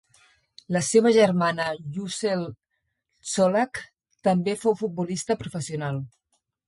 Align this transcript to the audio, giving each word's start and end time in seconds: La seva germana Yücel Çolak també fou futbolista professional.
La 0.75 0.79
seva 0.85 1.09
germana 1.17 1.67
Yücel 1.97 2.41
Çolak 3.33 3.83
també 4.29 4.57
fou 4.65 4.77
futbolista 4.81 5.37
professional. 5.45 6.01